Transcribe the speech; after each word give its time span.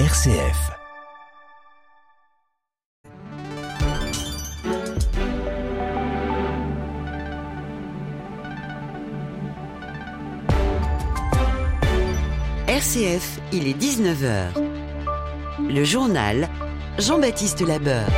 RCF. 0.00 0.72
RCF, 12.66 13.38
il 13.52 13.68
est 13.68 13.80
19h. 13.80 14.48
Le 15.60 15.84
journal 15.84 16.48
Jean-Baptiste 16.98 17.60
Labeur. 17.60 18.08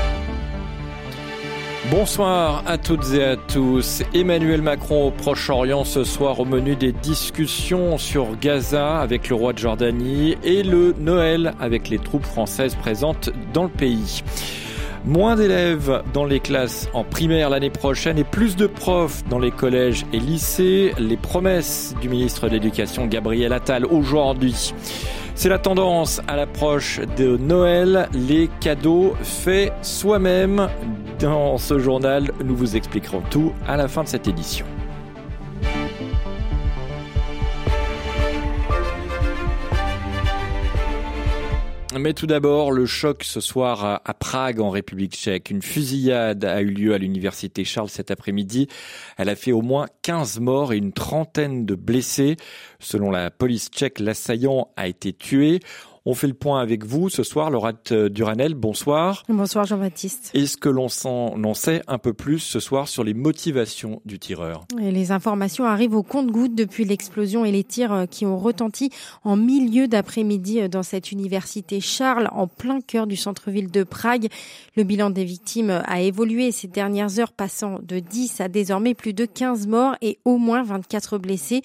Bonsoir 1.90 2.64
à 2.66 2.78
toutes 2.78 3.14
et 3.14 3.22
à 3.22 3.36
tous. 3.36 4.02
Emmanuel 4.12 4.60
Macron 4.60 5.06
au 5.06 5.10
Proche-Orient 5.12 5.84
ce 5.84 6.02
soir 6.02 6.40
au 6.40 6.44
menu 6.44 6.74
des 6.74 6.90
discussions 6.90 7.96
sur 7.96 8.36
Gaza 8.40 8.98
avec 8.98 9.28
le 9.28 9.36
roi 9.36 9.52
de 9.52 9.58
Jordanie 9.58 10.36
et 10.42 10.64
le 10.64 10.96
Noël 10.98 11.54
avec 11.60 11.88
les 11.88 11.98
troupes 11.98 12.24
françaises 12.24 12.74
présentes 12.74 13.30
dans 13.52 13.62
le 13.62 13.68
pays. 13.68 14.24
Moins 15.04 15.36
d'élèves 15.36 16.02
dans 16.12 16.24
les 16.24 16.40
classes 16.40 16.88
en 16.92 17.04
primaire 17.04 17.50
l'année 17.50 17.70
prochaine 17.70 18.18
et 18.18 18.24
plus 18.24 18.56
de 18.56 18.66
profs 18.66 19.22
dans 19.28 19.38
les 19.38 19.52
collèges 19.52 20.04
et 20.12 20.18
lycées. 20.18 20.92
Les 20.98 21.16
promesses 21.16 21.94
du 22.00 22.08
ministre 22.08 22.48
de 22.48 22.54
l'Éducation 22.54 23.06
Gabriel 23.06 23.52
Attal 23.52 23.86
aujourd'hui. 23.86 24.74
C'est 25.36 25.48
la 25.48 25.58
tendance 25.60 26.20
à 26.26 26.34
l'approche 26.34 27.00
de 27.16 27.36
Noël, 27.36 28.08
les 28.12 28.48
cadeaux 28.60 29.14
faits 29.22 29.72
soi-même. 29.82 30.68
Dans 31.20 31.56
ce 31.56 31.78
journal, 31.78 32.30
nous 32.44 32.54
vous 32.54 32.76
expliquerons 32.76 33.22
tout 33.30 33.54
à 33.66 33.78
la 33.78 33.88
fin 33.88 34.04
de 34.04 34.08
cette 34.08 34.28
édition. 34.28 34.66
Mais 41.98 42.12
tout 42.12 42.26
d'abord, 42.26 42.70
le 42.70 42.84
choc 42.84 43.24
ce 43.24 43.40
soir 43.40 44.02
à 44.04 44.14
Prague, 44.14 44.60
en 44.60 44.68
République 44.68 45.14
tchèque. 45.14 45.50
Une 45.50 45.62
fusillade 45.62 46.44
a 46.44 46.60
eu 46.60 46.68
lieu 46.68 46.92
à 46.92 46.98
l'université 46.98 47.64
Charles 47.64 47.88
cet 47.88 48.10
après-midi. 48.10 48.68
Elle 49.16 49.30
a 49.30 49.36
fait 49.36 49.52
au 49.52 49.62
moins 49.62 49.86
15 50.02 50.40
morts 50.40 50.74
et 50.74 50.76
une 50.76 50.92
trentaine 50.92 51.64
de 51.64 51.74
blessés. 51.74 52.36
Selon 52.78 53.10
la 53.10 53.30
police 53.30 53.70
tchèque, 53.70 54.00
l'assaillant 54.00 54.68
a 54.76 54.86
été 54.86 55.14
tué. 55.14 55.60
On 56.08 56.14
fait 56.14 56.28
le 56.28 56.34
point 56.34 56.60
avec 56.60 56.84
vous 56.84 57.08
ce 57.08 57.24
soir, 57.24 57.50
Laurette 57.50 57.92
Duranel. 57.92 58.54
Bonsoir. 58.54 59.24
Bonsoir 59.28 59.64
Jean-Baptiste. 59.64 60.30
Est-ce 60.34 60.56
que 60.56 60.68
l'on 60.68 60.86
en 61.04 61.54
sait 61.54 61.82
un 61.88 61.98
peu 61.98 62.12
plus 62.12 62.38
ce 62.38 62.60
soir 62.60 62.86
sur 62.86 63.02
les 63.02 63.12
motivations 63.12 64.00
du 64.04 64.20
tireur? 64.20 64.66
Et 64.80 64.92
Les 64.92 65.10
informations 65.10 65.64
arrivent 65.64 65.96
au 65.96 66.04
compte-gouttes 66.04 66.54
depuis 66.54 66.84
l'explosion 66.84 67.44
et 67.44 67.50
les 67.50 67.64
tirs 67.64 67.92
euh, 67.92 68.06
qui 68.06 68.24
ont 68.24 68.38
retenti 68.38 68.90
en 69.24 69.34
milieu 69.34 69.88
d'après-midi 69.88 70.60
euh, 70.60 70.68
dans 70.68 70.84
cette 70.84 71.10
université 71.10 71.80
Charles, 71.80 72.28
en 72.30 72.46
plein 72.46 72.80
cœur 72.80 73.08
du 73.08 73.16
centre-ville 73.16 73.72
de 73.72 73.82
Prague. 73.82 74.28
Le 74.76 74.84
bilan 74.84 75.10
des 75.10 75.24
victimes 75.24 75.82
a 75.86 76.02
évolué 76.02 76.52
ces 76.52 76.68
dernières 76.68 77.18
heures, 77.18 77.32
passant 77.32 77.80
de 77.82 77.98
10 77.98 78.40
à 78.40 78.46
désormais 78.46 78.94
plus 78.94 79.12
de 79.12 79.24
15 79.24 79.66
morts 79.66 79.96
et 80.02 80.20
au 80.24 80.38
moins 80.38 80.62
24 80.62 81.18
blessés. 81.18 81.62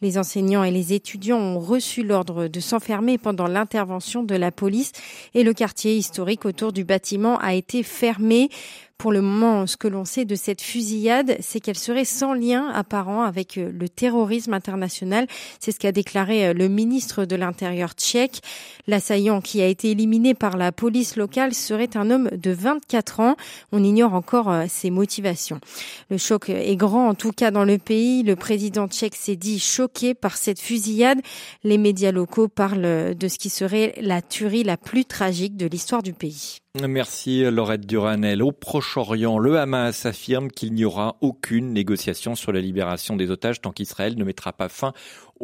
Les 0.00 0.18
enseignants 0.18 0.64
et 0.64 0.72
les 0.72 0.94
étudiants 0.94 1.38
ont 1.38 1.60
reçu 1.60 2.02
l'ordre 2.02 2.48
de 2.48 2.60
s'enfermer 2.60 3.18
pendant 3.18 3.46
l'intervention 3.46 3.83
de 3.86 4.34
la 4.34 4.50
police 4.50 4.92
et 5.34 5.42
le 5.42 5.52
quartier 5.52 5.96
historique 5.96 6.44
autour 6.44 6.72
du 6.72 6.84
bâtiment 6.84 7.38
a 7.38 7.54
été 7.54 7.82
fermé. 7.82 8.48
Pour 8.96 9.12
le 9.12 9.20
moment, 9.20 9.66
ce 9.66 9.76
que 9.76 9.88
l'on 9.88 10.04
sait 10.04 10.24
de 10.24 10.34
cette 10.34 10.62
fusillade, 10.62 11.36
c'est 11.40 11.60
qu'elle 11.60 11.76
serait 11.76 12.04
sans 12.04 12.32
lien 12.32 12.68
apparent 12.70 13.22
avec 13.22 13.58
euh, 13.58 13.70
le 13.70 13.88
terrorisme 13.88 14.54
international. 14.54 15.26
C'est 15.58 15.72
ce 15.72 15.78
qu'a 15.78 15.92
déclaré 15.92 16.46
euh, 16.46 16.54
le 16.54 16.68
ministre 16.68 17.24
de 17.24 17.36
l'Intérieur 17.36 17.92
tchèque. 17.92 18.40
L'assaillant 18.86 19.40
qui 19.40 19.60
a 19.60 19.66
été 19.66 19.90
éliminé 19.90 20.32
par 20.32 20.56
la 20.56 20.72
police 20.72 21.16
locale 21.16 21.54
serait 21.54 21.96
un 21.96 22.10
homme 22.10 22.30
de 22.32 22.52
24 22.52 23.20
ans. 23.20 23.36
On 23.72 23.82
ignore 23.82 24.14
encore 24.14 24.50
euh, 24.50 24.64
ses 24.68 24.90
motivations. 24.90 25.60
Le 26.08 26.16
choc 26.16 26.48
est 26.48 26.76
grand, 26.76 27.08
en 27.08 27.14
tout 27.14 27.32
cas 27.32 27.50
dans 27.50 27.64
le 27.64 27.78
pays. 27.78 28.22
Le 28.22 28.36
président 28.36 28.86
tchèque 28.86 29.16
s'est 29.16 29.36
dit 29.36 29.58
choqué 29.58 30.14
par 30.14 30.36
cette 30.36 30.60
fusillade. 30.60 31.20
Les 31.64 31.78
médias 31.78 32.12
locaux 32.12 32.48
parlent 32.48 33.14
de 33.14 33.28
ce 33.28 33.38
qui 33.38 33.50
serait 33.50 33.94
la 34.00 34.22
tuerie 34.22 34.62
la 34.62 34.76
plus 34.76 35.04
tragique 35.04 35.56
de 35.56 35.66
l'histoire 35.66 36.02
du 36.02 36.14
pays. 36.14 36.60
Merci 36.88 37.42
Laurette 37.44 37.86
Duranel. 37.86 38.42
Au 38.42 38.50
Le 38.96 39.58
Hamas 39.58 40.06
affirme 40.06 40.50
qu'il 40.50 40.72
n'y 40.72 40.84
aura 40.84 41.16
aucune 41.20 41.72
négociation 41.72 42.34
sur 42.34 42.52
la 42.52 42.60
libération 42.60 43.16
des 43.16 43.30
otages 43.30 43.60
tant 43.60 43.72
qu'Israël 43.72 44.16
ne 44.16 44.24
mettra 44.24 44.52
pas 44.52 44.68
fin 44.68 44.92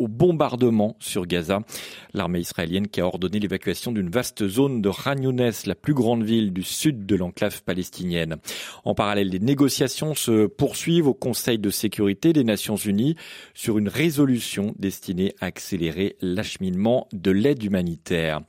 au 0.01 0.09
bombardement 0.09 0.97
sur 0.99 1.27
Gaza. 1.27 1.61
L'armée 2.15 2.41
israélienne 2.41 2.89
qui 2.89 3.03
a 3.03 3.07
ordonné 3.07 3.39
l'évacuation 3.39 3.93
d'une 3.93 4.09
vaste 4.09 4.49
zone 4.49 4.81
de 4.81 4.89
Khan 4.91 5.17
la 5.67 5.75
plus 5.75 5.93
grande 5.93 6.25
ville 6.25 6.53
du 6.53 6.63
sud 6.63 7.05
de 7.05 7.17
l'enclave 7.17 7.63
palestinienne. 7.63 8.37
En 8.85 8.95
parallèle, 8.95 9.29
les 9.29 9.39
négociations 9.39 10.15
se 10.15 10.47
poursuivent 10.47 11.09
au 11.09 11.15
Conseil 11.15 11.59
de 11.59 11.69
sécurité 11.69 12.33
des 12.33 12.45
Nations 12.45 12.77
Unies 12.77 13.17
sur 13.53 13.77
une 13.77 13.89
résolution 13.89 14.75
destinée 14.79 15.35
à 15.41 15.47
accélérer 15.47 16.17
l'acheminement 16.23 17.07
de 17.13 17.31
l'aide 17.31 17.63
humanitaire. 17.63 18.41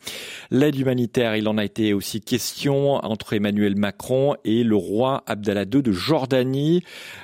L'aide 0.51 0.77
humanitaire, 0.77 1.35
il 1.35 1.49
en 1.49 1.57
a 1.57 1.65
été 1.65 1.93
aussi 1.93 2.21
question 2.21 2.95
entre 2.95 3.33
Emmanuel 3.33 3.75
Macron 3.75 4.35
et 4.45 4.63
le 4.63 4.75
roi 4.77 5.23
Abdallah 5.27 5.63
II 5.63 5.81
de 5.81 5.91
Jordanie, 5.91 6.83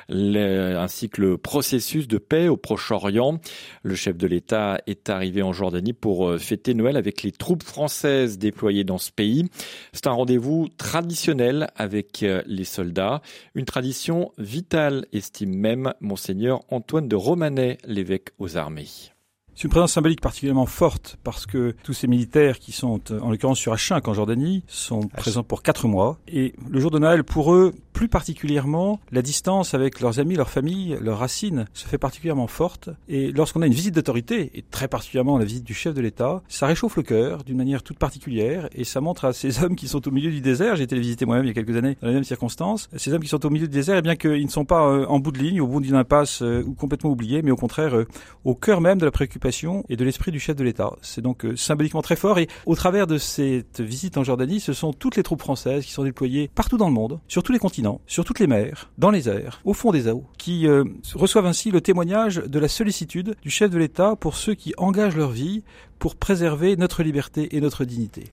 ainsi 0.09 1.09
que 1.09 1.21
le 1.21 1.37
processus 1.37 2.07
de 2.09 2.17
paix 2.17 2.49
au 2.49 2.57
Proche-Orient. 2.57 3.39
Le 3.83 3.95
chef 3.95 4.16
de 4.17 4.27
l'État 4.27 4.79
est 4.87 5.09
arrivé 5.09 5.41
en 5.41 5.53
Jordanie 5.53 5.93
pour 5.93 6.27
euh, 6.27 6.37
fêter 6.37 6.73
Noël 6.73 6.97
avec 6.97 7.23
les 7.23 7.31
troupes 7.31 7.63
françaises 7.63 8.37
déployées 8.37 8.83
dans 8.83 8.97
ce 8.97 9.11
pays. 9.11 9.45
C'est 9.93 10.07
un 10.07 10.11
rendez-vous 10.11 10.67
traditionnel 10.77 11.69
avec 11.75 12.23
euh, 12.23 12.41
les 12.45 12.65
soldats, 12.65 13.21
une 13.55 13.65
tradition 13.65 14.31
vitale, 14.37 15.05
estime 15.13 15.55
même 15.55 15.93
monseigneur 16.01 16.61
Antoine 16.69 17.07
de 17.07 17.15
Romanet, 17.15 17.77
l'évêque 17.85 18.29
aux 18.39 18.57
armées. 18.57 19.16
C'est 19.57 19.63
une 19.63 19.71
présence 19.71 19.93
symbolique 19.93 20.21
particulièrement 20.21 20.67
forte 20.67 21.17
parce 21.23 21.47
que 21.47 21.75
tous 21.81 21.93
ces 21.93 22.05
militaires 22.05 22.59
qui 22.59 22.71
sont, 22.71 23.01
euh, 23.09 23.19
en 23.21 23.31
l'occurrence 23.31 23.57
sur 23.57 23.73
H5 23.73 24.07
en 24.07 24.13
Jordanie, 24.13 24.63
sont 24.67 24.99
présents 25.07 25.41
pour 25.41 25.63
quatre 25.63 25.87
mois. 25.87 26.19
Et 26.27 26.53
le 26.69 26.79
jour 26.79 26.91
de 26.91 26.99
Noël, 26.99 27.23
pour 27.23 27.55
eux, 27.55 27.73
plus 27.91 28.07
particulièrement, 28.07 28.99
la 29.11 29.23
distance 29.23 29.73
avec 29.73 29.99
leurs 29.99 30.19
amis, 30.19 30.35
leurs 30.35 30.51
familles, 30.51 30.95
leurs 31.01 31.17
racines 31.17 31.65
se 31.73 31.87
fait 31.87 31.97
particulièrement 31.97 32.45
forte. 32.45 32.91
Et 33.09 33.31
lorsqu'on 33.31 33.63
a 33.63 33.65
une 33.65 33.73
visite 33.73 33.95
d'autorité, 33.95 34.51
et 34.53 34.61
très 34.61 34.87
particulièrement 34.87 35.39
la 35.39 35.45
visite 35.45 35.63
du 35.63 35.73
chef 35.73 35.95
de 35.95 36.01
l'État, 36.01 36.43
ça 36.47 36.67
réchauffe 36.67 36.95
le 36.95 37.01
cœur 37.01 37.43
d'une 37.43 37.57
manière 37.57 37.81
toute 37.81 37.97
particulière 37.97 38.69
et 38.75 38.83
ça 38.83 39.01
montre 39.01 39.25
à 39.25 39.33
ces 39.33 39.63
hommes 39.63 39.75
qui 39.75 39.87
sont 39.87 40.07
au 40.07 40.11
milieu 40.11 40.29
du 40.29 40.41
désert, 40.41 40.75
j'ai 40.75 40.83
été 40.83 40.93
les 40.93 41.01
visiter 41.01 41.25
moi-même 41.25 41.45
il 41.45 41.47
y 41.47 41.49
a 41.49 41.55
quelques 41.55 41.75
années 41.75 41.97
dans 41.99 42.09
les 42.09 42.13
mêmes 42.13 42.23
circonstances, 42.23 42.89
ces 42.95 43.11
hommes 43.11 43.23
qui 43.23 43.29
sont 43.29 43.43
au 43.43 43.49
milieu 43.49 43.65
du 43.67 43.73
désert, 43.73 43.95
et 43.95 43.99
eh 43.99 44.03
bien 44.03 44.15
qu'ils 44.15 44.45
ne 44.45 44.51
sont 44.51 44.65
pas 44.65 44.87
euh, 44.87 45.07
en 45.07 45.17
bout 45.17 45.31
de 45.31 45.39
ligne, 45.39 45.61
au 45.61 45.65
bout 45.65 45.81
d'une 45.81 45.95
impasse 45.95 46.43
euh, 46.43 46.63
ou 46.67 46.75
complètement 46.75 47.09
oubliés, 47.09 47.41
mais 47.41 47.49
au 47.49 47.55
contraire 47.55 47.95
au 48.43 48.53
cœur 48.53 48.79
même 48.79 48.99
de 48.99 49.05
la 49.05 49.11
préoccupation 49.11 49.46
et 49.89 49.95
de 49.95 50.05
l'esprit 50.05 50.31
du 50.31 50.39
chef 50.39 50.55
de 50.55 50.63
l'État. 50.63 50.91
C'est 51.01 51.21
donc 51.21 51.45
euh, 51.45 51.55
symboliquement 51.55 52.01
très 52.01 52.15
fort 52.15 52.39
et 52.39 52.47
au 52.65 52.75
travers 52.75 53.07
de 53.07 53.17
cette 53.17 53.81
visite 53.81 54.17
en 54.17 54.23
Jordanie, 54.23 54.59
ce 54.59 54.73
sont 54.73 54.93
toutes 54.93 55.15
les 55.15 55.23
troupes 55.23 55.41
françaises 55.41 55.85
qui 55.85 55.91
sont 55.91 56.03
déployées 56.03 56.49
partout 56.53 56.77
dans 56.77 56.87
le 56.87 56.93
monde, 56.93 57.19
sur 57.27 57.43
tous 57.43 57.51
les 57.51 57.59
continents, 57.59 58.01
sur 58.07 58.25
toutes 58.25 58.39
les 58.39 58.47
mers, 58.47 58.89
dans 58.97 59.11
les 59.11 59.29
airs, 59.29 59.61
au 59.65 59.73
fond 59.73 59.91
des 59.91 60.07
eaux, 60.07 60.25
qui 60.37 60.67
euh, 60.67 60.83
reçoivent 61.13 61.45
ainsi 61.45 61.71
le 61.71 61.81
témoignage 61.81 62.37
de 62.37 62.59
la 62.59 62.67
sollicitude 62.67 63.35
du 63.41 63.49
chef 63.49 63.71
de 63.71 63.77
l'État 63.77 64.15
pour 64.15 64.35
ceux 64.35 64.53
qui 64.53 64.73
engagent 64.77 65.17
leur 65.17 65.31
vie 65.31 65.63
pour 65.99 66.15
préserver 66.15 66.75
notre 66.75 67.03
liberté 67.03 67.55
et 67.55 67.61
notre 67.61 67.85
dignité. 67.85 68.25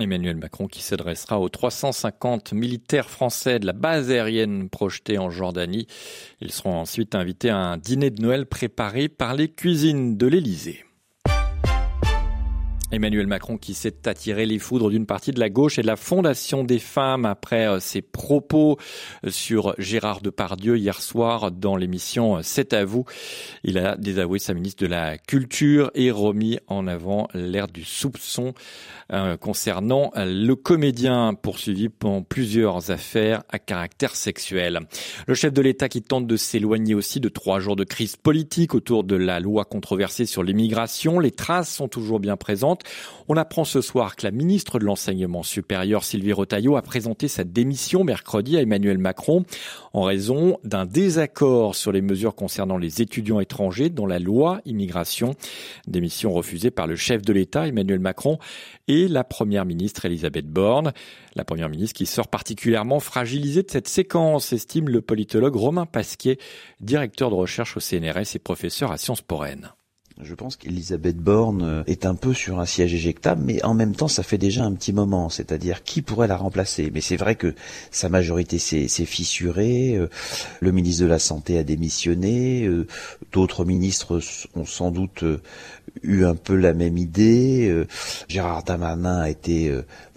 Emmanuel 0.00 0.36
Macron 0.36 0.68
qui 0.68 0.82
s'adressera 0.82 1.38
aux 1.38 1.50
350 1.50 2.54
militaires 2.54 3.10
français 3.10 3.58
de 3.58 3.66
la 3.66 3.74
base 3.74 4.10
aérienne 4.10 4.70
projetée 4.70 5.18
en 5.18 5.28
Jordanie. 5.28 5.86
Ils 6.40 6.52
seront 6.52 6.78
ensuite 6.78 7.14
invités 7.14 7.50
à 7.50 7.58
un 7.58 7.76
dîner 7.76 8.10
de 8.10 8.22
Noël 8.22 8.46
préparé 8.46 9.08
par 9.08 9.34
les 9.34 9.48
cuisines 9.48 10.16
de 10.16 10.26
l'Élysée. 10.26 10.84
Emmanuel 12.92 13.26
Macron 13.26 13.56
qui 13.56 13.72
s'est 13.72 14.06
attiré 14.06 14.44
les 14.44 14.58
foudres 14.58 14.90
d'une 14.90 15.06
partie 15.06 15.30
de 15.30 15.40
la 15.40 15.48
gauche 15.48 15.78
et 15.78 15.82
de 15.82 15.86
la 15.86 15.96
Fondation 15.96 16.62
des 16.62 16.78
femmes 16.78 17.24
après 17.24 17.66
euh, 17.66 17.80
ses 17.80 18.02
propos 18.02 18.76
euh, 19.24 19.30
sur 19.30 19.74
Gérard 19.78 20.20
Depardieu 20.20 20.76
hier 20.76 21.00
soir 21.00 21.50
dans 21.50 21.74
l'émission 21.74 22.36
euh, 22.36 22.40
C'est 22.42 22.74
à 22.74 22.84
vous. 22.84 23.06
Il 23.64 23.78
a 23.78 23.96
désavoué 23.96 24.38
sa 24.38 24.52
ministre 24.52 24.84
de 24.84 24.88
la 24.88 25.16
Culture 25.16 25.90
et 25.94 26.10
remis 26.10 26.58
en 26.66 26.86
avant 26.86 27.28
l'ère 27.32 27.68
du 27.68 27.84
soupçon 27.84 28.52
concernant 29.40 30.10
le 30.16 30.54
comédien 30.54 31.34
poursuivi 31.34 31.90
pendant 31.90 32.22
plusieurs 32.22 32.90
affaires 32.90 33.42
à 33.50 33.58
caractère 33.58 34.16
sexuel. 34.16 34.80
Le 35.26 35.34
chef 35.34 35.52
de 35.52 35.60
l'État 35.60 35.90
qui 35.90 36.00
tente 36.00 36.26
de 36.26 36.36
s'éloigner 36.36 36.94
aussi 36.94 37.20
de 37.20 37.28
trois 37.28 37.60
jours 37.60 37.76
de 37.76 37.84
crise 37.84 38.16
politique 38.16 38.74
autour 38.74 39.04
de 39.04 39.16
la 39.16 39.38
loi 39.38 39.66
controversée 39.66 40.24
sur 40.24 40.42
l'immigration. 40.42 41.18
Les 41.18 41.30
traces 41.30 41.74
sont 41.74 41.88
toujours 41.88 42.20
bien 42.20 42.38
présentes 42.38 42.81
On 43.28 43.36
apprend 43.36 43.64
ce 43.64 43.80
soir 43.80 44.16
que 44.16 44.26
la 44.26 44.30
ministre 44.30 44.78
de 44.78 44.84
l'Enseignement 44.84 45.42
supérieur, 45.42 46.04
Sylvie 46.04 46.32
Rotaillot, 46.32 46.76
a 46.76 46.82
présenté 46.82 47.28
sa 47.28 47.44
démission 47.44 48.04
mercredi 48.04 48.56
à 48.56 48.62
Emmanuel 48.62 48.98
Macron 48.98 49.44
en 49.92 50.02
raison 50.02 50.58
d'un 50.64 50.86
désaccord 50.86 51.74
sur 51.74 51.92
les 51.92 52.00
mesures 52.00 52.34
concernant 52.34 52.78
les 52.78 53.02
étudiants 53.02 53.40
étrangers 53.40 53.90
dans 53.90 54.06
la 54.06 54.18
loi 54.18 54.60
immigration. 54.64 55.34
Démission 55.86 56.32
refusée 56.32 56.70
par 56.70 56.86
le 56.86 56.96
chef 56.96 57.22
de 57.22 57.32
l'État, 57.32 57.68
Emmanuel 57.68 58.00
Macron, 58.00 58.38
et 58.88 59.08
la 59.08 59.24
première 59.24 59.64
ministre, 59.64 60.04
Elisabeth 60.04 60.46
Borne. 60.46 60.92
La 61.34 61.44
première 61.44 61.68
ministre 61.68 61.96
qui 61.96 62.06
sort 62.06 62.28
particulièrement 62.28 63.00
fragilisée 63.00 63.62
de 63.62 63.70
cette 63.70 63.88
séquence, 63.88 64.52
estime 64.52 64.88
le 64.88 65.00
politologue 65.00 65.56
Romain 65.56 65.86
Pasquier, 65.86 66.38
directeur 66.80 67.30
de 67.30 67.36
recherche 67.36 67.76
au 67.76 67.80
CNRS 67.80 68.34
et 68.34 68.38
professeur 68.38 68.92
à 68.92 68.98
Sciences 68.98 69.22
Po 69.22 69.42
je 70.24 70.34
pense 70.34 70.56
qu'Elisabeth 70.56 71.16
Borne 71.16 71.62
euh, 71.62 71.82
est 71.86 72.06
un 72.06 72.14
peu 72.14 72.34
sur 72.34 72.60
un 72.60 72.66
siège 72.66 72.94
éjectable, 72.94 73.42
mais 73.44 73.62
en 73.64 73.74
même 73.74 73.94
temps, 73.94 74.08
ça 74.08 74.22
fait 74.22 74.38
déjà 74.38 74.64
un 74.64 74.72
petit 74.72 74.92
moment. 74.92 75.28
C'est-à-dire, 75.28 75.82
qui 75.82 76.02
pourrait 76.02 76.28
la 76.28 76.36
remplacer? 76.36 76.90
Mais 76.92 77.00
c'est 77.00 77.16
vrai 77.16 77.34
que 77.34 77.54
sa 77.90 78.08
majorité 78.08 78.58
s'est 78.58 78.88
fissurée. 79.04 79.96
Euh, 79.96 80.08
le 80.60 80.72
ministre 80.72 81.02
de 81.02 81.08
la 81.08 81.18
Santé 81.18 81.58
a 81.58 81.64
démissionné. 81.64 82.64
Euh, 82.66 82.86
d'autres 83.32 83.64
ministres 83.64 84.20
ont 84.54 84.66
sans 84.66 84.90
doute 84.90 85.24
eu 86.02 86.24
un 86.24 86.34
peu 86.34 86.54
la 86.54 86.74
même 86.74 86.98
idée. 86.98 87.84
Gérard 88.28 88.62
Darmanin 88.64 89.20
a 89.20 89.30
été 89.30 89.74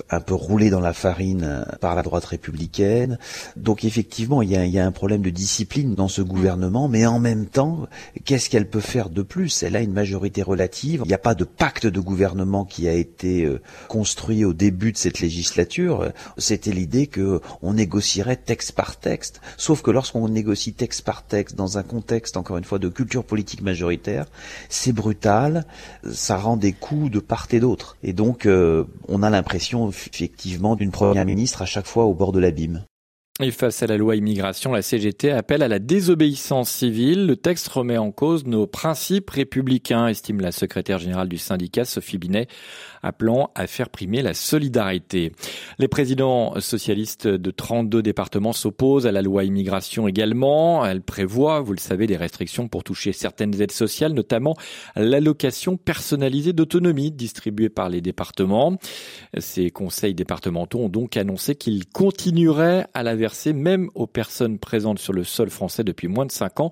un 0.10 0.20
peu 0.20 0.34
roulé 0.34 0.70
dans 0.70 0.80
la 0.80 0.94
farine 0.94 1.66
par 1.80 1.96
la 1.96 2.02
droite 2.02 2.26
républicaine. 2.26 3.18
Donc 3.56 3.84
effectivement, 3.84 4.42
il 4.42 4.52
y 4.52 4.58
a, 4.58 4.66
il 4.66 4.72
y 4.72 4.80
a 4.80 4.86
un 4.86 4.92
problème 4.92 5.22
de 5.22 5.30
discipline 5.30 5.96
dans 5.96 6.08
ce 6.08 6.22
gouvernement, 6.22 6.88
mais 6.88 7.06
en 7.06 7.20
même 7.20 7.46
temps, 7.46 7.88
qu'est-ce 8.26 8.50
qu'elle 8.50 8.70
peut 8.70 8.80
faire 8.80 9.10
de 9.10 9.22
plus? 9.22 9.64
Elle 9.64 9.76
a 9.76 9.82
une 9.82 9.94
majorité 9.96 10.44
relative. 10.44 11.02
Il 11.06 11.08
n'y 11.08 11.14
a 11.14 11.18
pas 11.18 11.34
de 11.34 11.44
pacte 11.44 11.88
de 11.88 12.00
gouvernement 12.00 12.66
qui 12.66 12.88
a 12.88 12.94
été 12.94 13.46
euh, 13.46 13.62
construit 13.88 14.46
au 14.46 14.54
début 14.54 14.92
de 14.92 14.98
cette 14.98 15.20
législature. 15.20 16.12
C'était 16.38 16.72
l'idée 16.72 17.08
que 17.08 17.42
on 17.62 17.74
négocierait 17.74 18.36
texte 18.36 18.74
par 18.74 18.98
texte. 18.98 19.42
Sauf 19.58 19.82
que 19.82 19.90
lorsqu'on 19.90 20.28
négocie 20.28 20.74
texte 20.74 21.02
par 21.02 21.26
texte 21.26 21.56
dans 21.56 21.78
un 21.78 21.84
contexte, 21.84 22.38
encore 22.38 22.58
une 22.58 22.64
fois, 22.64 22.80
de 22.80 22.90
culture 22.90 23.24
politique 23.24 23.62
majoritaire, 23.62 24.26
c'est 24.70 24.94
brutal, 24.94 25.66
ça 26.12 26.38
rend 26.38 26.58
des 26.58 26.74
coups 26.74 27.10
de 27.10 27.20
part 27.20 27.48
et 27.52 27.60
d'autre. 27.60 27.98
Et 28.04 28.14
donc, 28.14 28.46
euh, 28.46 28.86
on 29.08 29.24
a 29.24 29.30
l'impression 29.30 29.90
effectivement 29.90 30.76
d'une 30.76 30.92
première 30.92 31.26
ministre 31.26 31.62
à 31.62 31.66
chaque 31.66 31.88
fois 31.88 32.06
au 32.06 32.14
bord 32.14 32.32
de 32.32 32.40
l'abîme. 32.40 32.84
Et 33.42 33.52
face 33.52 33.84
à 33.84 33.88
la 33.88 33.98
loi 33.98 34.16
immigration, 34.16 34.72
la 34.72 34.82
CGT 34.82 35.30
appelle 35.30 35.62
à 35.62 35.68
la 35.68 35.80
désobéissance 35.80 36.70
civile. 36.70 37.28
Le 37.28 37.36
texte 37.36 37.68
remet 37.68 37.98
en 37.98 38.10
cause 38.10 38.46
nos 38.46 38.66
principes 38.66 39.30
républicains, 39.30 40.08
estime 40.08 40.40
la 40.40 40.54
secrétaire 40.54 41.00
générale 41.00 41.28
du 41.28 41.38
syndicat, 41.38 41.84
Sophie 41.84 42.18
Binet, 42.18 42.48
appelant 43.06 43.52
à 43.56 43.68
faire 43.68 43.90
primer 43.90 44.22
la 44.22 44.34
solidarité. 44.34 45.32
Les 45.78 45.88
présidents 45.88 46.60
socialistes 46.60 47.28
de 47.28 47.52
32 47.52 48.02
départements 48.02 48.54
s'opposent 48.54 49.06
à 49.06 49.12
la 49.12 49.22
loi 49.22 49.44
immigration 49.44 50.08
également. 50.08 50.86
Elle 50.86 51.02
prévoit, 51.02 51.60
vous 51.60 51.74
le 51.74 51.80
savez, 51.80 52.08
des 52.08 52.18
restrictions 52.18 52.68
pour 52.68 52.84
toucher 52.84 53.12
certaines 53.12 53.62
aides 53.62 53.72
sociales, 53.72 54.14
notamment 54.14 54.56
l'allocation 54.96 55.78
personnalisée 55.78 56.54
d'autonomie 56.54 57.12
distribuée 57.12 57.70
par 57.70 57.90
les 57.90 58.02
départements. 58.02 58.78
Ces 59.38 59.72
conseils 59.72 60.16
départementaux 60.16 60.80
ont 60.80 60.90
donc 60.90 61.18
annoncé 61.18 61.56
qu'ils 61.56 61.88
continueraient 61.88 62.88
à 62.94 63.04
la 63.04 63.16
même 63.54 63.90
aux 63.96 64.08
personnes 64.08 64.60
présentes 64.60 65.00
sur 65.00 65.14
le 65.14 65.24
sol 65.24 65.50
français 65.50 65.84
depuis 65.84 66.08
moins 66.08 66.26
de 66.26 66.32
5 66.32 66.60
ans. 66.60 66.72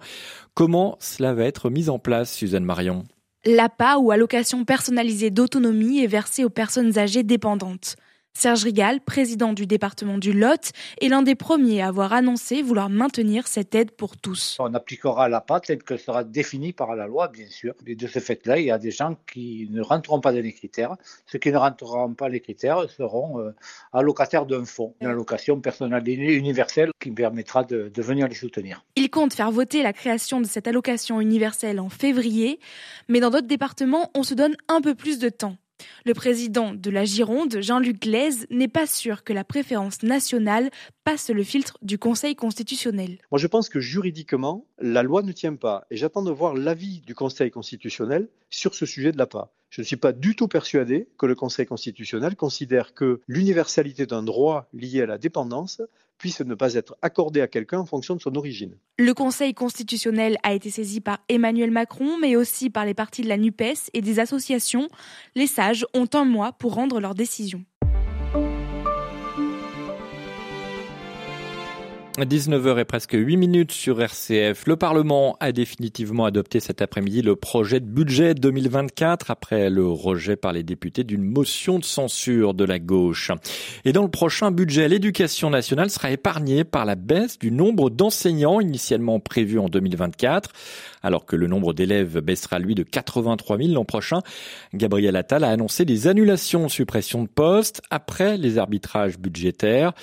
Comment 0.53 0.97
cela 0.99 1.33
va 1.33 1.45
être 1.45 1.69
mis 1.69 1.89
en 1.89 1.99
place, 1.99 2.33
Suzanne 2.33 2.65
Marion? 2.65 3.03
L'APA 3.45 3.97
ou 3.97 4.11
allocation 4.11 4.63
personnalisée 4.63 5.29
d'autonomie 5.29 6.01
est 6.01 6.07
versée 6.07 6.45
aux 6.45 6.49
personnes 6.49 6.97
âgées 6.97 7.23
dépendantes. 7.23 7.97
Serge 8.35 8.63
Rigal, 8.63 8.99
président 8.99 9.53
du 9.53 9.67
département 9.67 10.17
du 10.17 10.33
Lot, 10.33 10.71
est 10.99 11.07
l'un 11.07 11.21
des 11.21 11.35
premiers 11.35 11.81
à 11.81 11.87
avoir 11.87 12.11
annoncé 12.11 12.61
vouloir 12.61 12.89
maintenir 12.89 13.47
cette 13.47 13.73
aide 13.73 13.91
pour 13.91 14.17
tous. 14.17 14.57
On 14.59 14.73
appliquera 14.73 15.29
la 15.29 15.39
PAT 15.39 15.61
telle 15.61 15.83
que 15.83 15.95
sera 15.95 16.23
définie 16.23 16.73
par 16.73 16.95
la 16.95 17.07
loi, 17.07 17.29
bien 17.29 17.47
sûr. 17.47 17.73
Et 17.85 17.95
de 17.95 18.07
ce 18.07 18.19
fait-là, 18.19 18.59
il 18.59 18.65
y 18.65 18.71
a 18.71 18.79
des 18.79 18.91
gens 18.91 19.15
qui 19.31 19.69
ne 19.71 19.81
rentreront 19.81 20.19
pas 20.19 20.33
dans 20.33 20.41
les 20.41 20.51
critères. 20.51 20.97
Ceux 21.25 21.39
qui 21.39 21.51
ne 21.51 21.57
rentreront 21.57 22.13
pas 22.15 22.25
dans 22.25 22.33
les 22.33 22.41
critères 22.41 22.89
seront 22.89 23.39
euh, 23.39 23.55
allocataires 23.93 24.45
d'un 24.45 24.65
fonds, 24.65 24.95
une 24.99 25.07
allocation 25.07 25.61
personnalisée 25.61 26.35
universelle 26.35 26.91
qui 26.99 27.11
permettra 27.11 27.63
de, 27.63 27.91
de 27.93 28.01
venir 28.01 28.27
les 28.27 28.35
soutenir. 28.35 28.83
Il 28.95 29.09
compte 29.09 29.33
faire 29.33 29.51
voter 29.51 29.83
la 29.83 29.93
création 29.93 30.41
de 30.41 30.47
cette 30.47 30.67
allocation 30.67 31.21
universelle 31.21 31.79
en 31.79 31.89
février, 31.89 32.59
mais 33.07 33.19
dans 33.19 33.29
d'autres 33.29 33.47
départements, 33.47 34.11
on 34.15 34.23
se 34.23 34.33
donne 34.33 34.57
un 34.67 34.81
peu 34.81 34.95
plus 34.95 35.19
de 35.19 35.29
temps. 35.29 35.55
Le 36.05 36.13
président 36.13 36.73
de 36.73 36.89
la 36.89 37.05
Gironde, 37.05 37.61
Jean-Luc 37.61 38.01
Glaise, 38.01 38.45
n'est 38.49 38.67
pas 38.67 38.85
sûr 38.87 39.23
que 39.23 39.31
la 39.31 39.45
préférence 39.45 40.03
nationale 40.03 40.69
passe 41.05 41.29
le 41.29 41.43
filtre 41.43 41.77
du 41.81 41.97
Conseil 41.97 42.35
constitutionnel. 42.35 43.19
Moi, 43.31 43.39
je 43.39 43.47
pense 43.47 43.69
que 43.69 43.79
juridiquement, 43.79 44.67
la 44.79 45.01
loi 45.01 45.21
ne 45.21 45.31
tient 45.31 45.55
pas. 45.55 45.85
Et 45.89 45.95
j'attends 45.95 46.23
de 46.23 46.31
voir 46.31 46.55
l'avis 46.55 46.99
du 47.07 47.15
Conseil 47.15 47.51
constitutionnel 47.51 48.27
sur 48.49 48.75
ce 48.75 48.85
sujet 48.85 49.13
de 49.13 49.17
l'APA. 49.17 49.53
Je 49.73 49.81
ne 49.81 49.85
suis 49.85 49.97
pas 49.97 50.11
du 50.11 50.35
tout 50.35 50.47
persuadé 50.47 51.07
que 51.17 51.25
le 51.25 51.33
Conseil 51.33 51.65
constitutionnel 51.65 52.35
considère 52.35 52.93
que 52.93 53.21
l'universalité 53.27 54.05
d'un 54.05 54.21
droit 54.21 54.67
lié 54.71 55.01
à 55.01 55.07
la 55.07 55.17
dépendance 55.17 55.81
puisse 56.19 56.41
ne 56.41 56.53
pas 56.53 56.75
être 56.75 56.95
accordé 57.01 57.41
à 57.41 57.47
quelqu'un 57.47 57.79
en 57.79 57.85
fonction 57.87 58.15
de 58.15 58.21
son 58.21 58.35
origine. 58.35 58.77
Le 58.99 59.15
Conseil 59.15 59.55
constitutionnel 59.55 60.37
a 60.43 60.53
été 60.53 60.69
saisi 60.69 61.01
par 61.01 61.21
Emmanuel 61.27 61.71
Macron, 61.71 62.19
mais 62.19 62.35
aussi 62.35 62.69
par 62.69 62.85
les 62.85 62.93
partis 62.93 63.23
de 63.23 63.27
la 63.27 63.37
NUPES 63.37 63.89
et 63.95 64.01
des 64.01 64.19
associations. 64.19 64.89
Les 65.33 65.47
sages 65.47 65.87
ont 65.95 66.07
un 66.13 66.23
mois 66.23 66.51
pour 66.51 66.75
rendre 66.75 66.99
leur 66.99 67.15
décision. 67.15 67.65
19h 72.19 72.79
et 72.79 72.85
presque 72.85 73.13
8 73.13 73.37
minutes 73.37 73.71
sur 73.71 73.99
RCF. 73.99 74.67
Le 74.67 74.75
Parlement 74.75 75.35
a 75.39 75.51
définitivement 75.51 76.25
adopté 76.25 76.59
cet 76.59 76.81
après-midi 76.81 77.23
le 77.23 77.35
projet 77.35 77.79
de 77.79 77.85
budget 77.85 78.35
2024 78.35 79.31
après 79.31 79.71
le 79.71 79.87
rejet 79.87 80.35
par 80.35 80.53
les 80.53 80.61
députés 80.61 81.03
d'une 81.03 81.23
motion 81.23 81.79
de 81.79 81.83
censure 81.83 82.53
de 82.53 82.65
la 82.65 82.77
gauche. 82.77 83.31
Et 83.83 83.93
dans 83.93 84.03
le 84.03 84.11
prochain 84.11 84.51
budget, 84.51 84.87
l'éducation 84.87 85.49
nationale 85.49 85.89
sera 85.89 86.11
épargnée 86.11 86.63
par 86.63 86.85
la 86.85 86.95
baisse 86.95 87.39
du 87.39 87.51
nombre 87.51 87.89
d'enseignants 87.89 88.59
initialement 88.59 89.19
prévu 89.19 89.57
en 89.57 89.67
2024 89.67 90.51
alors 91.03 91.25
que 91.25 91.35
le 91.35 91.47
nombre 91.47 91.73
d'élèves 91.73 92.19
baissera 92.19 92.59
lui 92.59 92.75
de 92.75 92.83
83 92.83 93.57
000 93.57 93.73
l'an 93.73 93.85
prochain. 93.85 94.21
Gabriel 94.73 95.15
Attal 95.15 95.43
a 95.43 95.49
annoncé 95.49 95.85
des 95.85 96.07
annulations, 96.07 96.69
suppression 96.69 97.23
de 97.23 97.27
postes 97.27 97.81
après 97.89 98.37
les 98.37 98.57
arbitrages 98.57 99.19
budgétaires. 99.19 99.93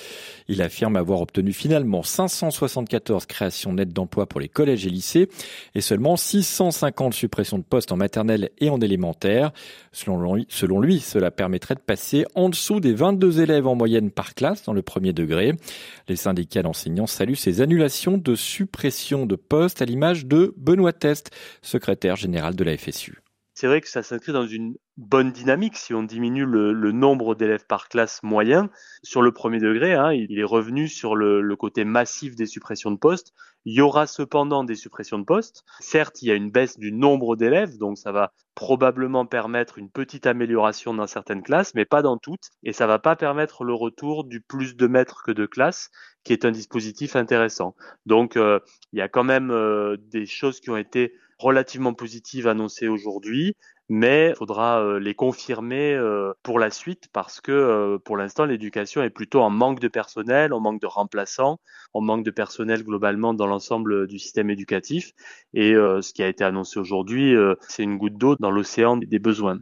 Il 0.48 0.62
affirme 0.62 0.96
avoir 0.96 1.20
obtenu 1.20 1.52
finalement 1.52 2.02
574 2.02 3.26
créations 3.26 3.72
nettes 3.72 3.92
d'emplois 3.92 4.26
pour 4.26 4.40
les 4.40 4.48
collèges 4.48 4.86
et 4.86 4.90
lycées 4.90 5.28
et 5.74 5.80
seulement 5.80 6.16
650 6.16 7.14
suppressions 7.14 7.58
de 7.58 7.64
postes 7.64 7.92
en 7.92 7.96
maternelle 7.96 8.50
et 8.58 8.68
en 8.68 8.80
élémentaire. 8.80 9.52
Selon 9.92 10.34
lui, 10.34 10.46
selon 10.48 10.80
lui, 10.80 11.00
cela 11.00 11.30
permettrait 11.30 11.74
de 11.74 11.80
passer 11.80 12.24
en 12.34 12.48
dessous 12.48 12.80
des 12.80 12.92
22 12.92 13.40
élèves 13.40 13.66
en 13.66 13.74
moyenne 13.74 14.10
par 14.10 14.34
classe 14.34 14.64
dans 14.64 14.72
le 14.72 14.82
premier 14.82 15.12
degré. 15.12 15.54
Les 16.08 16.16
syndicats 16.16 16.62
d'enseignants 16.62 17.06
saluent 17.06 17.34
ces 17.34 17.60
annulations 17.60 18.18
de 18.18 18.34
suppression 18.34 19.26
de 19.26 19.36
postes 19.36 19.82
à 19.82 19.84
l'image 19.84 20.26
de 20.26 20.54
Benoît 20.56 20.89
Test, 20.92 21.30
secrétaire 21.62 22.16
général 22.16 22.54
de 22.54 22.64
la 22.64 22.76
FSU. 22.76 23.22
C'est 23.60 23.66
vrai 23.66 23.82
que 23.82 23.90
ça 23.90 24.02
s'inscrit 24.02 24.32
dans 24.32 24.46
une 24.46 24.74
bonne 24.96 25.32
dynamique 25.32 25.76
si 25.76 25.92
on 25.92 26.02
diminue 26.02 26.46
le, 26.46 26.92
nombre 26.92 27.34
d'élèves 27.34 27.66
par 27.66 27.90
classe 27.90 28.22
moyen. 28.22 28.70
Sur 29.02 29.20
le 29.20 29.32
premier 29.32 29.58
degré, 29.58 29.92
hein, 29.92 30.14
il 30.14 30.38
est 30.38 30.44
revenu 30.44 30.88
sur 30.88 31.14
le, 31.14 31.54
côté 31.56 31.84
massif 31.84 32.34
des 32.36 32.46
suppressions 32.46 32.90
de 32.90 32.96
postes. 32.96 33.34
Il 33.66 33.74
y 33.74 33.82
aura 33.82 34.06
cependant 34.06 34.64
des 34.64 34.76
suppressions 34.76 35.18
de 35.18 35.24
postes. 35.24 35.62
Certes, 35.78 36.22
il 36.22 36.28
y 36.28 36.30
a 36.30 36.36
une 36.36 36.50
baisse 36.50 36.78
du 36.78 36.90
nombre 36.90 37.36
d'élèves, 37.36 37.76
donc 37.76 37.98
ça 37.98 38.12
va 38.12 38.32
probablement 38.54 39.26
permettre 39.26 39.76
une 39.76 39.90
petite 39.90 40.24
amélioration 40.24 40.94
dans 40.94 41.06
certaines 41.06 41.42
classes, 41.42 41.74
mais 41.74 41.84
pas 41.84 42.00
dans 42.00 42.16
toutes. 42.16 42.48
Et 42.62 42.72
ça 42.72 42.86
va 42.86 42.98
pas 42.98 43.14
permettre 43.14 43.64
le 43.64 43.74
retour 43.74 44.24
du 44.24 44.40
plus 44.40 44.74
de 44.74 44.86
maîtres 44.86 45.22
que 45.22 45.32
de 45.32 45.44
classes, 45.44 45.90
qui 46.24 46.32
est 46.32 46.46
un 46.46 46.50
dispositif 46.50 47.14
intéressant. 47.14 47.76
Donc, 48.06 48.38
euh, 48.38 48.58
il 48.94 49.00
y 49.00 49.02
a 49.02 49.08
quand 49.08 49.24
même 49.24 49.50
euh, 49.50 49.98
des 49.98 50.24
choses 50.24 50.60
qui 50.60 50.70
ont 50.70 50.78
été 50.78 51.12
relativement 51.40 51.94
positives 51.94 52.46
annoncées 52.46 52.88
aujourd'hui 52.88 53.56
mais 53.90 54.28
il 54.30 54.36
faudra 54.36 54.80
euh, 54.80 55.00
les 55.00 55.14
confirmer 55.14 55.94
euh, 55.94 56.32
pour 56.44 56.60
la 56.60 56.70
suite 56.70 57.08
parce 57.12 57.40
que 57.40 57.50
euh, 57.50 57.98
pour 57.98 58.16
l'instant 58.16 58.44
l'éducation 58.44 59.02
est 59.02 59.10
plutôt 59.10 59.40
en 59.40 59.50
manque 59.50 59.80
de 59.80 59.88
personnel, 59.88 60.52
en 60.52 60.60
manque 60.60 60.80
de 60.80 60.86
remplaçants, 60.86 61.58
en 61.92 62.00
manque 62.00 62.24
de 62.24 62.30
personnel 62.30 62.84
globalement 62.84 63.34
dans 63.34 63.48
l'ensemble 63.48 64.06
du 64.06 64.20
système 64.20 64.48
éducatif 64.48 65.10
et 65.54 65.72
ce 65.72 66.12
qui 66.12 66.22
a 66.22 66.28
été 66.28 66.44
annoncé 66.44 66.78
aujourd'hui 66.78 67.34
c'est 67.68 67.82
une 67.82 67.98
goutte 67.98 68.16
d'eau 68.16 68.36
dans 68.36 68.52
l'océan 68.52 68.96
des 68.96 69.18
besoins. 69.18 69.58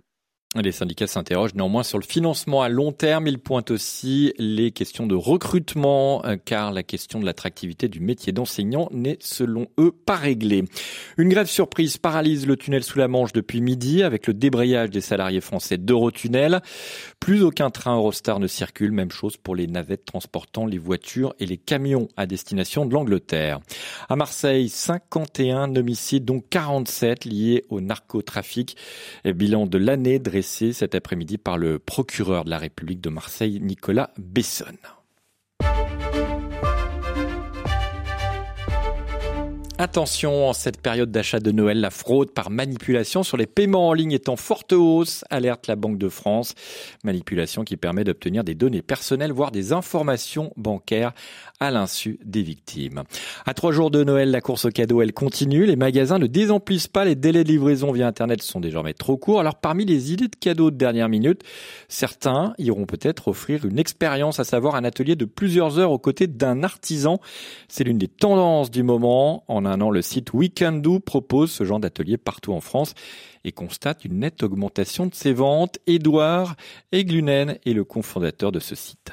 Les 0.55 0.73
syndicats 0.73 1.07
s'interrogent 1.07 1.55
néanmoins 1.55 1.83
sur 1.83 1.99
le 1.99 2.05
financement 2.05 2.63
à 2.63 2.71
long 2.71 2.91
terme. 2.91 3.27
Ils 3.27 3.39
pointent 3.39 3.71
aussi 3.71 4.33
les 4.39 4.71
questions 4.71 5.07
de 5.07 5.15
recrutement, 5.15 6.25
euh, 6.25 6.37
car 6.43 6.73
la 6.73 6.83
question 6.83 7.21
de 7.21 7.27
l'attractivité 7.27 7.87
du 7.87 8.01
métier 8.01 8.33
d'enseignant 8.33 8.89
n'est, 8.91 9.19
selon 9.21 9.67
eux, 9.79 9.93
pas 9.93 10.17
réglée. 10.17 10.65
Une 11.19 11.29
grève 11.29 11.49
surprise 11.49 11.99
paralyse 11.99 12.47
le 12.47 12.57
tunnel 12.57 12.83
sous 12.83 12.99
la 12.99 13.09
Manche 13.09 13.35
depuis 13.35 13.61
midi, 13.61 14.03
avec 14.03 14.27
le 14.27 14.33
débrayage 14.33 14.89
des 14.89 15.03
salariés 15.03 15.43
français 15.43 15.77
d'Eurotunnel. 15.77 16.63
Plus 17.21 17.43
aucun 17.43 17.69
train 17.69 17.97
Eurostar 17.97 18.41
ne 18.41 18.47
circule. 18.47 18.93
Même 18.93 19.11
chose 19.11 19.37
pour 19.37 19.55
les 19.55 19.67
navettes 19.67 20.07
transportant 20.07 20.65
les 20.65 20.79
voitures 20.79 21.35
et 21.41 21.45
les 21.45 21.59
camions 21.59 22.09
à 22.17 22.25
destination 22.25 22.87
de 22.87 22.95
l'Angleterre. 22.95 23.61
À 24.09 24.17
Marseille, 24.17 24.71
51 24.71 25.77
homicides, 25.77 26.25
dont 26.25 26.41
47 26.41 27.27
liés 27.27 27.67
au 27.69 27.83
narcotrafic. 27.83 28.79
Bilan 29.27 29.67
de 29.67 29.77
l'année 29.77 30.19
cet 30.43 30.95
après-midi 30.95 31.39
par 31.39 31.59
le 31.59 31.79
procureur 31.79 32.45
de 32.45 32.51
la 32.51 32.59
République 32.59 33.01
de 33.01 33.11
Marseille, 33.11 33.61
Nicolas 33.61 34.11
Besson. 34.19 34.77
Attention, 39.81 40.49
en 40.49 40.53
cette 40.55 40.81
période 40.81 41.13
d'achat 41.13 41.39
de 41.39 41.53
Noël, 41.53 41.79
la 41.79 41.91
fraude 41.91 42.33
par 42.33 42.51
manipulation 42.51 43.23
sur 43.23 43.37
les 43.37 43.47
paiements 43.47 43.87
en 43.87 43.93
ligne 43.93 44.11
est 44.11 44.29
en 44.29 44.35
forte 44.35 44.73
hausse, 44.73 45.25
alerte 45.31 45.69
la 45.69 45.77
Banque 45.77 45.99
de 45.99 46.09
France. 46.09 46.57
Manipulation 47.05 47.63
qui 47.63 47.77
permet 47.77 48.03
d'obtenir 48.03 48.43
des 48.43 48.57
données 48.57 48.83
personnelles, 48.83 49.31
voire 49.31 49.53
des 49.53 49.73
informations 49.73 50.53
bancaires 50.57 51.13
à 51.61 51.71
l'insu 51.71 52.19
des 52.25 52.43
victimes. 52.43 53.05
À 53.47 53.55
trois 53.55 53.71
jours 53.71 53.93
de 53.93 54.03
Noël, 54.03 54.33
la 54.33 54.41
course 54.41 54.65
au 54.65 54.71
cadeau, 54.71 55.01
elle 55.01 55.13
continue. 55.13 55.65
Les 55.65 55.77
magasins 55.77 56.19
ne 56.19 56.27
désemplissent 56.27 56.89
pas. 56.89 57.05
Les 57.05 57.15
délais 57.15 57.45
de 57.45 57.49
livraison 57.49 57.93
via 57.93 58.09
Internet 58.09 58.43
sont 58.43 58.59
désormais 58.59 58.95
trop 58.95 59.17
courts. 59.17 59.39
Alors, 59.39 59.61
parmi 59.61 59.85
les 59.85 60.13
idées 60.13 60.27
de 60.27 60.37
cadeaux 60.37 60.73
de 60.73 60.77
dernière 60.77 61.09
minute, 61.09 61.43
certains 61.87 62.53
iront 62.59 62.87
peut-être 62.87 63.29
offrir 63.29 63.65
une 63.65 63.79
expérience, 63.79 64.41
à 64.41 64.45
savoir 64.45 64.75
un 64.75 64.83
atelier 64.83 65.15
de 65.15 65.25
plusieurs 65.25 65.79
heures 65.79 65.93
aux 65.93 66.01
côtés 66.01 66.27
d'un 66.27 66.65
artisan. 66.65 67.21
C'est 67.69 67.85
l'une 67.85 67.99
des 67.99 68.09
tendances 68.09 68.73
du 68.73 68.83
moment. 68.83 69.45
En 69.47 69.68
un 69.69 69.91
le 69.91 70.03
site 70.03 70.33
Weekendoo 70.33 71.01
propose 71.01 71.51
ce 71.51 71.65
genre 71.65 71.81
d'atelier 71.81 72.17
partout 72.17 72.53
en 72.53 72.61
France 72.61 72.95
et 73.45 73.53
constate 73.53 74.05
une 74.05 74.21
nette 74.21 74.43
augmentation 74.43 75.07
de 75.07 75.15
ses 75.15 75.33
ventes. 75.33 75.79
Édouard 75.87 76.57
Eglunen 76.93 77.59
est 77.65 77.73
le 77.73 77.85
cofondateur 77.85 78.53
de 78.53 78.61
ce 78.61 78.75
site. 78.75 79.13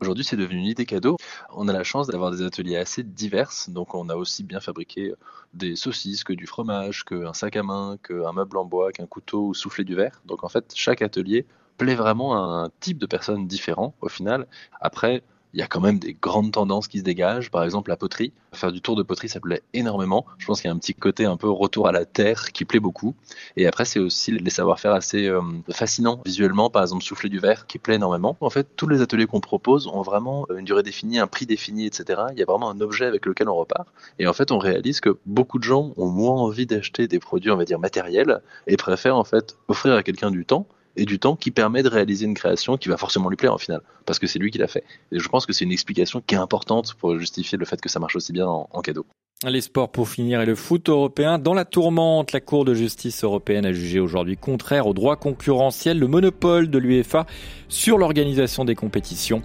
Aujourd'hui, 0.00 0.24
c'est 0.24 0.36
devenu 0.36 0.58
une 0.58 0.66
idée 0.66 0.84
cadeau. 0.84 1.16
On 1.54 1.68
a 1.68 1.72
la 1.72 1.84
chance 1.84 2.08
d'avoir 2.08 2.32
des 2.32 2.42
ateliers 2.42 2.76
assez 2.76 3.04
divers, 3.04 3.52
donc 3.68 3.94
on 3.94 4.08
a 4.08 4.16
aussi 4.16 4.42
bien 4.42 4.58
fabriqué 4.58 5.14
des 5.54 5.76
saucisses 5.76 6.24
que 6.24 6.32
du 6.32 6.46
fromage, 6.46 7.04
qu'un 7.04 7.32
sac 7.32 7.56
à 7.56 7.62
main, 7.62 7.98
qu'un 8.02 8.32
meuble 8.32 8.56
en 8.56 8.64
bois, 8.64 8.90
qu'un 8.90 9.06
couteau 9.06 9.46
ou 9.46 9.54
souffler 9.54 9.84
du 9.84 9.94
verre. 9.94 10.20
Donc 10.24 10.42
en 10.42 10.48
fait, 10.48 10.72
chaque 10.74 11.02
atelier 11.02 11.46
plaît 11.76 11.94
vraiment 11.94 12.34
à 12.34 12.64
un 12.64 12.70
type 12.80 12.98
de 12.98 13.06
personnes 13.06 13.46
différent 13.46 13.94
au 14.00 14.08
final. 14.08 14.48
Après, 14.80 15.22
il 15.54 15.60
y 15.60 15.62
a 15.62 15.66
quand 15.66 15.80
même 15.80 15.98
des 15.98 16.14
grandes 16.14 16.52
tendances 16.52 16.88
qui 16.88 16.98
se 16.98 17.04
dégagent. 17.04 17.50
Par 17.50 17.64
exemple, 17.64 17.90
la 17.90 17.96
poterie. 17.96 18.32
Faire 18.52 18.72
du 18.72 18.80
tour 18.80 18.96
de 18.96 19.02
poterie, 19.02 19.28
ça 19.28 19.40
plaît 19.40 19.62
énormément. 19.72 20.26
Je 20.38 20.46
pense 20.46 20.60
qu'il 20.60 20.68
y 20.68 20.72
a 20.72 20.74
un 20.74 20.78
petit 20.78 20.94
côté 20.94 21.24
un 21.24 21.36
peu 21.36 21.48
retour 21.48 21.88
à 21.88 21.92
la 21.92 22.04
terre 22.04 22.52
qui 22.52 22.64
plaît 22.64 22.80
beaucoup. 22.80 23.14
Et 23.56 23.66
après, 23.66 23.84
c'est 23.84 23.98
aussi 23.98 24.32
les 24.32 24.50
savoir-faire 24.50 24.92
assez 24.92 25.26
euh, 25.26 25.40
fascinants 25.70 26.20
visuellement. 26.24 26.70
Par 26.70 26.82
exemple, 26.82 27.02
souffler 27.02 27.28
du 27.28 27.38
verre 27.38 27.66
qui 27.66 27.78
plaît 27.78 27.96
énormément. 27.96 28.36
En 28.40 28.50
fait, 28.50 28.68
tous 28.76 28.88
les 28.88 29.00
ateliers 29.02 29.26
qu'on 29.26 29.40
propose 29.40 29.86
ont 29.88 30.02
vraiment 30.02 30.46
une 30.56 30.64
durée 30.64 30.82
définie, 30.82 31.18
un 31.18 31.26
prix 31.26 31.46
défini, 31.46 31.86
etc. 31.86 32.22
Il 32.32 32.38
y 32.38 32.42
a 32.42 32.46
vraiment 32.46 32.70
un 32.70 32.80
objet 32.80 33.06
avec 33.06 33.26
lequel 33.26 33.48
on 33.48 33.56
repart. 33.56 33.88
Et 34.18 34.26
en 34.26 34.32
fait, 34.32 34.52
on 34.52 34.58
réalise 34.58 35.00
que 35.00 35.18
beaucoup 35.26 35.58
de 35.58 35.64
gens 35.64 35.92
ont 35.96 36.08
moins 36.08 36.34
envie 36.34 36.66
d'acheter 36.66 37.08
des 37.08 37.18
produits, 37.18 37.50
on 37.50 37.56
va 37.56 37.64
dire, 37.64 37.78
matériels 37.78 38.40
et 38.66 38.76
préfèrent 38.76 39.16
en 39.16 39.24
fait 39.24 39.56
offrir 39.68 39.94
à 39.94 40.02
quelqu'un 40.02 40.30
du 40.30 40.44
temps 40.44 40.66
et 40.96 41.04
du 41.04 41.18
temps 41.18 41.36
qui 41.36 41.50
permet 41.50 41.82
de 41.82 41.88
réaliser 41.88 42.26
une 42.26 42.34
création 42.34 42.76
qui 42.76 42.88
va 42.88 42.96
forcément 42.96 43.28
lui 43.28 43.36
plaire 43.36 43.54
en 43.54 43.58
final, 43.58 43.80
parce 44.06 44.18
que 44.18 44.26
c'est 44.26 44.38
lui 44.38 44.50
qui 44.50 44.58
l'a 44.58 44.68
fait. 44.68 44.84
Et 45.10 45.18
je 45.18 45.28
pense 45.28 45.46
que 45.46 45.52
c'est 45.52 45.64
une 45.64 45.72
explication 45.72 46.20
qui 46.20 46.34
est 46.34 46.38
importante 46.38 46.94
pour 46.94 47.18
justifier 47.18 47.58
le 47.58 47.64
fait 47.64 47.80
que 47.80 47.88
ça 47.88 48.00
marche 48.00 48.16
aussi 48.16 48.32
bien 48.32 48.46
en, 48.46 48.80
cadeau. 48.82 49.06
Les 49.48 49.60
sports 49.60 49.90
pour 49.90 50.08
finir 50.08 50.40
et 50.40 50.46
le 50.46 50.54
foot 50.54 50.88
européen. 50.88 51.36
Dans 51.36 51.52
la 51.52 51.64
tourmente, 51.64 52.30
la 52.30 52.40
Cour 52.40 52.64
de 52.64 52.74
justice 52.74 53.24
européenne 53.24 53.66
a 53.66 53.72
jugé 53.72 53.98
aujourd'hui 53.98 54.36
contraire 54.36 54.86
au 54.86 54.94
droit 54.94 55.16
concurrentiel 55.16 55.98
le 55.98 56.06
monopole 56.06 56.70
de 56.70 56.78
l'UEFA 56.78 57.26
sur 57.68 57.98
l'organisation 57.98 58.64
des 58.64 58.76
compétitions. 58.76 59.42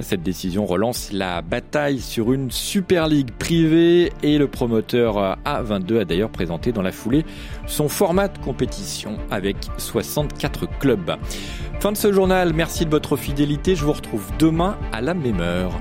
Cette 0.00 0.22
décision 0.22 0.64
relance 0.64 1.12
la 1.12 1.42
bataille 1.42 2.00
sur 2.00 2.32
une 2.32 2.50
Super 2.50 3.08
League 3.08 3.30
privée 3.38 4.10
et 4.22 4.38
le 4.38 4.48
promoteur 4.48 5.36
A22 5.44 6.00
a 6.00 6.04
d'ailleurs 6.06 6.30
présenté 6.30 6.72
dans 6.72 6.82
la 6.82 6.92
foulée 6.92 7.26
son 7.66 7.90
format 7.90 8.28
de 8.28 8.38
compétition 8.38 9.18
avec 9.30 9.56
64 9.76 10.66
clubs. 10.78 11.14
Fin 11.80 11.92
de 11.92 11.98
ce 11.98 12.10
journal, 12.10 12.54
merci 12.54 12.86
de 12.86 12.90
votre 12.90 13.16
fidélité, 13.16 13.76
je 13.76 13.84
vous 13.84 13.92
retrouve 13.92 14.24
demain 14.38 14.78
à 14.92 15.02
la 15.02 15.12
même 15.12 15.40
heure. 15.40 15.78